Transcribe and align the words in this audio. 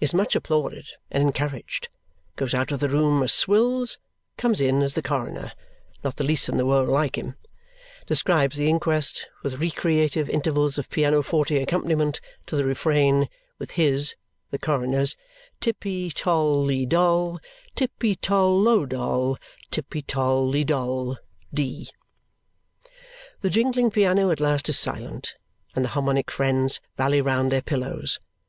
Is 0.00 0.12
much 0.12 0.34
applauded 0.34 0.88
and 1.12 1.22
encouraged; 1.22 1.90
goes 2.34 2.54
out 2.54 2.72
of 2.72 2.80
the 2.80 2.88
room 2.88 3.22
as 3.22 3.32
Swills; 3.32 4.00
comes 4.36 4.60
in 4.60 4.82
as 4.82 4.94
the 4.94 5.00
coroner 5.00 5.52
(not 6.02 6.16
the 6.16 6.24
least 6.24 6.48
in 6.48 6.56
the 6.56 6.66
world 6.66 6.88
like 6.88 7.16
him); 7.16 7.36
describes 8.04 8.56
the 8.56 8.68
inquest, 8.68 9.28
with 9.44 9.58
recreative 9.60 10.28
intervals 10.28 10.76
of 10.76 10.90
piano 10.90 11.22
forte 11.22 11.62
accompaniment, 11.62 12.20
to 12.46 12.56
the 12.56 12.64
refrain: 12.64 13.28
With 13.60 13.70
his 13.70 14.16
(the 14.50 14.58
coroner's) 14.58 15.14
tippy 15.60 16.10
tol 16.10 16.64
li 16.64 16.84
doll, 16.84 17.38
tippy 17.76 18.16
tol 18.16 18.60
lo 18.60 18.84
doll, 18.86 19.38
tippy 19.70 20.02
tol 20.02 20.48
li 20.48 20.64
doll, 20.64 21.16
Dee! 21.54 21.88
The 23.42 23.50
jingling 23.50 23.92
piano 23.92 24.32
at 24.32 24.40
last 24.40 24.68
is 24.68 24.80
silent, 24.80 25.36
and 25.76 25.84
the 25.84 25.90
Harmonic 25.90 26.28
friends 26.28 26.80
rally 26.98 27.20
round 27.20 27.52
their 27.52 27.62
pillows. 27.62 28.18